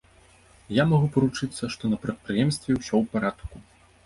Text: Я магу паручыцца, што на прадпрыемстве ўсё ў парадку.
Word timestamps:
Я 0.77 0.85
магу 0.93 1.09
паручыцца, 1.17 1.69
што 1.75 1.83
на 1.93 2.01
прадпрыемстве 2.07 2.71
ўсё 2.79 2.95
ў 3.03 3.05
парадку. 3.15 3.55